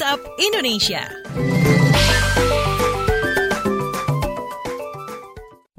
WhatsApp 0.00 0.24
Indonesia. 0.38 1.79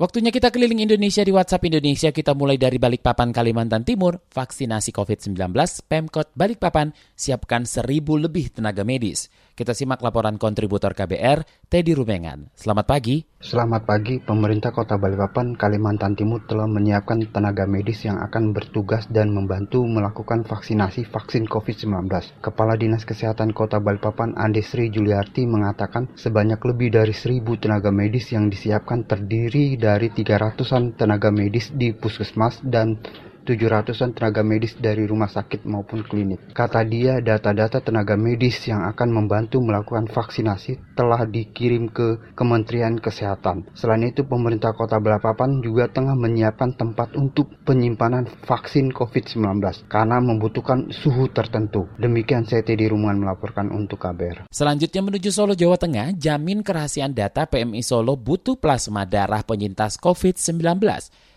Waktunya 0.00 0.32
kita 0.32 0.48
keliling 0.48 0.80
Indonesia 0.80 1.20
di 1.20 1.28
WhatsApp 1.28 1.68
Indonesia. 1.68 2.08
Kita 2.08 2.32
mulai 2.32 2.56
dari 2.56 2.80
Balikpapan, 2.80 3.36
Kalimantan 3.36 3.84
Timur. 3.84 4.16
Vaksinasi 4.32 4.96
COVID-19, 4.96 5.52
Pemkot 5.92 6.32
Balikpapan 6.32 6.96
siapkan 7.12 7.68
seribu 7.68 8.16
lebih 8.16 8.48
tenaga 8.48 8.80
medis. 8.80 9.28
Kita 9.52 9.76
simak 9.76 10.00
laporan 10.00 10.40
kontributor 10.40 10.96
KBR, 10.96 11.44
Teddy 11.68 11.92
Rumengan. 11.92 12.48
Selamat 12.56 12.88
pagi. 12.88 13.28
Selamat 13.44 13.84
pagi, 13.84 14.16
pemerintah 14.16 14.72
kota 14.72 14.96
Balikpapan, 14.96 15.52
Kalimantan 15.52 16.16
Timur 16.16 16.40
telah 16.48 16.64
menyiapkan 16.64 17.20
tenaga 17.28 17.68
medis 17.68 18.00
yang 18.00 18.24
akan 18.24 18.56
bertugas 18.56 19.04
dan 19.12 19.36
membantu 19.36 19.84
melakukan 19.84 20.48
vaksinasi 20.48 21.12
vaksin 21.12 21.44
COVID-19. 21.44 22.08
Kepala 22.40 22.80
Dinas 22.80 23.04
Kesehatan 23.04 23.52
Kota 23.52 23.84
Balikpapan, 23.84 24.32
Andesri 24.40 24.88
Juliarti 24.88 25.44
mengatakan 25.44 26.08
sebanyak 26.16 26.60
lebih 26.64 26.96
dari 26.96 27.12
seribu 27.12 27.60
tenaga 27.60 27.92
medis 27.92 28.32
yang 28.32 28.48
disiapkan 28.48 29.04
terdiri 29.04 29.76
dari 29.76 29.89
300-an 29.98 30.94
tenaga 30.94 31.32
medis 31.32 31.72
di 31.74 31.90
puskesmas 31.96 32.60
dan 32.62 33.00
700-an 33.42 34.12
tenaga 34.16 34.44
medis 34.44 34.76
dari 34.76 35.04
rumah 35.08 35.28
sakit 35.28 35.64
maupun 35.64 36.04
klinik. 36.04 36.52
Kata 36.52 36.84
dia, 36.84 37.18
data-data 37.18 37.80
tenaga 37.80 38.14
medis 38.14 38.60
yang 38.68 38.84
akan 38.88 39.08
membantu 39.10 39.62
melakukan 39.62 40.08
vaksinasi 40.10 40.96
telah 40.96 41.24
dikirim 41.24 41.88
ke 41.90 42.34
Kementerian 42.36 43.00
Kesehatan. 43.00 43.70
Selain 43.72 44.04
itu, 44.04 44.26
pemerintah 44.26 44.76
Kota 44.76 45.00
Balikpapan 45.00 45.64
juga 45.64 45.88
tengah 45.88 46.14
menyiapkan 46.14 46.76
tempat 46.76 47.16
untuk 47.16 47.50
penyimpanan 47.64 48.28
vaksin 48.44 48.92
COVID-19 48.92 49.60
karena 49.88 50.20
membutuhkan 50.20 50.92
suhu 50.92 51.28
tertentu. 51.32 51.88
Demikian 51.96 52.44
saya 52.44 52.64
Teddy 52.64 52.90
Rumungan 52.90 53.24
melaporkan 53.24 53.72
untuk 53.72 54.02
KBR. 54.02 54.48
Selanjutnya 54.52 55.02
menuju 55.04 55.30
Solo, 55.32 55.52
Jawa 55.54 55.76
Tengah, 55.76 56.12
jamin 56.16 56.60
kerahasiaan 56.64 57.12
data 57.12 57.46
PMI 57.46 57.80
Solo 57.84 58.16
butuh 58.16 58.56
plasma 58.58 59.06
darah 59.06 59.44
penyintas 59.44 59.96
COVID-19. 60.00 60.80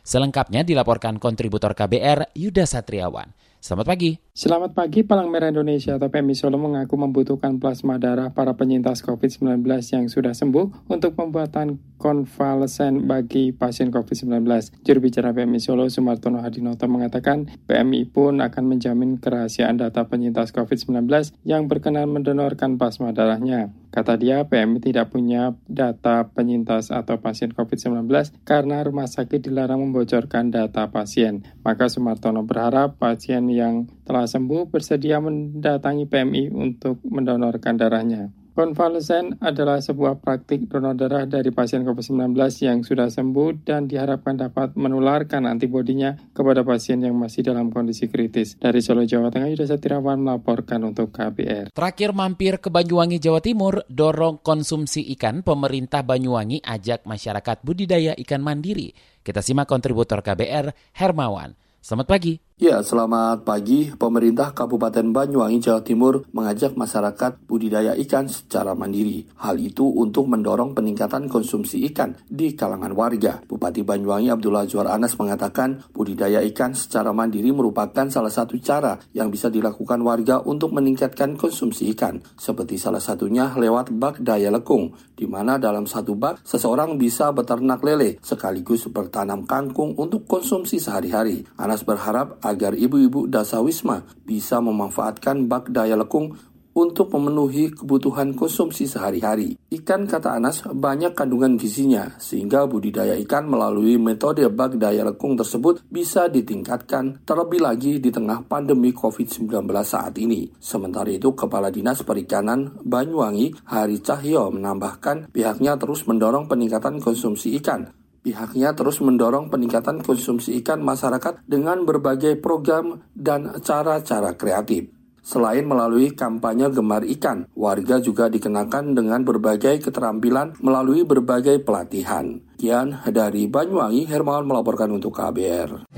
Selengkapnya 0.03 0.67
dilaporkan 0.67 1.15
kontributor 1.15 1.71
KBR 1.71 2.35
Yuda 2.35 2.67
Satriawan. 2.67 3.31
Selamat 3.63 3.95
pagi. 3.95 4.19
Selamat 4.35 4.75
pagi, 4.75 5.07
Palang 5.07 5.31
Merah 5.31 5.47
Indonesia 5.47 5.95
atau 5.95 6.11
PMI 6.11 6.35
Solo 6.35 6.59
mengaku 6.59 6.99
membutuhkan 6.99 7.63
plasma 7.63 7.95
darah 7.95 8.35
para 8.35 8.51
penyintas 8.59 8.99
COVID-19 8.99 9.63
yang 9.95 10.11
sudah 10.11 10.35
sembuh 10.35 10.91
untuk 10.91 11.15
pembuatan 11.15 11.79
konvalesen 11.95 13.07
bagi 13.07 13.55
pasien 13.55 13.87
COVID-19. 13.87 14.43
Juru 14.83 14.99
bicara 14.99 15.31
PMI 15.31 15.63
Solo, 15.63 15.87
Sumartono 15.87 16.43
Hadinoto 16.43 16.91
mengatakan 16.91 17.47
PMI 17.63 18.11
pun 18.11 18.43
akan 18.43 18.63
menjamin 18.67 19.23
kerahasiaan 19.23 19.79
data 19.79 20.11
penyintas 20.11 20.51
COVID-19 20.51 21.07
yang 21.47 21.71
berkenan 21.71 22.11
mendonorkan 22.11 22.75
plasma 22.75 23.15
darahnya. 23.15 23.71
Kata 23.93 24.17
dia, 24.17 24.41
PMI 24.49 24.81
tidak 24.81 25.13
punya 25.13 25.53
data 25.69 26.25
penyintas 26.33 26.89
atau 26.89 27.21
pasien 27.21 27.53
COVID-19 27.53 28.09
karena 28.41 28.81
rumah 28.81 29.05
sakit 29.05 29.37
dilarang 29.37 29.85
membocorkan 29.85 30.49
data 30.49 30.89
pasien. 30.89 31.45
Maka 31.61 31.85
Sumartono 31.93 32.41
berharap 32.41 32.97
pasien 32.97 33.52
yang 33.53 33.85
telah 34.03 34.25
sembuh 34.25 34.67
bersedia 34.73 35.21
mendatangi 35.21 36.09
PMI 36.09 36.49
untuk 36.49 36.99
mendonorkan 37.05 37.77
darahnya. 37.77 38.33
Konvalesen 38.53 39.41
adalah 39.41 39.81
sebuah 39.81 40.21
praktik 40.21 40.69
donor 40.69 40.93
darah 40.93 41.25
dari 41.25 41.49
pasien 41.49 41.81
COVID-19 41.81 42.37
yang 42.61 42.85
sudah 42.85 43.09
sembuh 43.09 43.65
dan 43.65 43.89
diharapkan 43.89 44.37
dapat 44.37 44.77
menularkan 44.77 45.49
antibodinya 45.49 46.13
kepada 46.37 46.61
pasien 46.61 47.01
yang 47.01 47.17
masih 47.17 47.41
dalam 47.41 47.73
kondisi 47.73 48.05
kritis. 48.05 48.53
Dari 48.61 48.77
Solo, 48.77 49.09
Jawa 49.09 49.33
Tengah, 49.33 49.49
Yuda 49.49 49.73
Satirawan 49.73 50.21
melaporkan 50.21 50.85
untuk 50.85 51.09
KBR. 51.09 51.73
Terakhir 51.73 52.13
mampir 52.13 52.61
ke 52.61 52.69
Banyuwangi, 52.69 53.17
Jawa 53.17 53.41
Timur, 53.41 53.89
dorong 53.89 54.37
konsumsi 54.45 55.01
ikan, 55.17 55.41
pemerintah 55.41 56.05
Banyuwangi 56.05 56.61
ajak 56.61 57.09
masyarakat 57.09 57.57
budidaya 57.65 58.13
ikan 58.21 58.45
mandiri. 58.45 58.93
Kita 59.25 59.41
simak 59.41 59.65
kontributor 59.65 60.21
KBR, 60.21 60.93
Hermawan. 60.93 61.57
Selamat 61.83 62.15
pagi. 62.15 62.39
Ya, 62.63 62.79
selamat 62.79 63.43
pagi. 63.43 63.91
Pemerintah 63.91 64.55
Kabupaten 64.55 65.11
Banyuwangi, 65.11 65.59
Jawa 65.59 65.83
Timur 65.83 66.23
mengajak 66.31 66.79
masyarakat 66.79 67.43
budidaya 67.43 67.91
ikan 68.07 68.31
secara 68.31 68.71
mandiri. 68.71 69.27
Hal 69.43 69.59
itu 69.59 69.83
untuk 69.83 70.31
mendorong 70.31 70.71
peningkatan 70.71 71.27
konsumsi 71.27 71.83
ikan 71.91 72.15
di 72.23 72.55
kalangan 72.55 72.95
warga. 72.95 73.43
Bupati 73.43 73.83
Banyuwangi 73.83 74.31
Abdullah 74.31 74.63
Juar 74.63 74.87
Anas 74.87 75.19
mengatakan 75.19 75.83
budidaya 75.91 76.39
ikan 76.53 76.71
secara 76.71 77.11
mandiri 77.11 77.51
merupakan 77.51 78.07
salah 78.07 78.31
satu 78.31 78.55
cara 78.63 78.95
yang 79.11 79.27
bisa 79.27 79.51
dilakukan 79.51 79.99
warga 79.99 80.39
untuk 80.39 80.71
meningkatkan 80.71 81.35
konsumsi 81.35 81.91
ikan. 81.91 82.23
Seperti 82.39 82.79
salah 82.79 83.03
satunya 83.03 83.49
lewat 83.59 83.91
bak 83.91 84.23
daya 84.23 84.53
lekung, 84.53 84.95
di 85.17 85.27
mana 85.27 85.59
dalam 85.59 85.83
satu 85.83 86.15
bak 86.15 86.45
seseorang 86.47 86.95
bisa 86.95 87.33
beternak 87.35 87.83
lele 87.83 88.23
sekaligus 88.23 88.87
bertanam 88.87 89.43
kangkung 89.43 89.97
untuk 89.99 90.29
konsumsi 90.31 90.79
sehari-hari. 90.79 91.43
Anas 91.73 91.89
berharap 91.89 92.37
agar 92.45 92.77
ibu-ibu 92.77 93.25
dasawisma 93.25 94.05
bisa 94.29 94.61
memanfaatkan 94.61 95.49
bak 95.49 95.73
daya 95.73 95.97
lekung 95.97 96.37
untuk 96.77 97.09
memenuhi 97.17 97.73
kebutuhan 97.73 98.37
konsumsi 98.37 98.85
sehari-hari. 98.85 99.57
Ikan, 99.73 100.05
kata 100.05 100.37
Anas, 100.37 100.61
banyak 100.69 101.17
kandungan 101.17 101.57
gizinya, 101.57 102.13
sehingga 102.21 102.69
budidaya 102.69 103.17
ikan 103.25 103.49
melalui 103.49 103.97
metode 103.97 104.45
bak 104.53 104.77
daya 104.77 105.01
lekung 105.01 105.33
tersebut 105.33 105.81
bisa 105.89 106.29
ditingkatkan 106.29 107.25
terlebih 107.25 107.65
lagi 107.65 107.97
di 107.97 108.13
tengah 108.13 108.45
pandemi 108.45 108.93
COVID-19 108.93 109.49
saat 109.81 110.13
ini. 110.21 110.53
Sementara 110.61 111.09
itu, 111.09 111.33
Kepala 111.33 111.73
Dinas 111.73 112.05
Perikanan 112.05 112.85
Banyuwangi, 112.85 113.65
Hari 113.65 113.97
Cahyo, 113.97 114.53
menambahkan 114.53 115.33
pihaknya 115.33 115.73
terus 115.81 116.05
mendorong 116.05 116.45
peningkatan 116.45 117.01
konsumsi 117.01 117.57
ikan 117.57 118.02
Pihaknya 118.23 118.71
terus 118.71 119.03
mendorong 119.03 119.51
peningkatan 119.51 119.99
konsumsi 119.99 120.63
ikan 120.63 120.79
masyarakat 120.79 121.43
dengan 121.43 121.83
berbagai 121.83 122.39
program 122.39 123.03
dan 123.11 123.59
cara-cara 123.59 124.39
kreatif. 124.39 124.87
Selain 125.23 125.67
melalui 125.67 126.15
kampanye 126.15 126.71
gemar 126.71 127.03
ikan, 127.03 127.51
warga 127.51 127.99
juga 127.99 128.31
dikenakan 128.31 128.95
dengan 128.95 129.27
berbagai 129.27 129.83
keterampilan 129.83 130.55
melalui 130.63 131.03
berbagai 131.03 131.63
pelatihan. 131.67 132.39
Kian 132.55 133.03
dari 133.11 133.47
Banyuwangi, 133.51 134.07
Hermawan 134.07 134.47
melaporkan 134.47 134.91
untuk 134.95 135.15
KBR. 135.19 135.91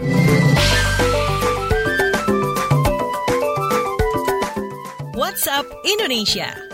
WhatsApp 5.13 5.65
Indonesia. 5.85 6.64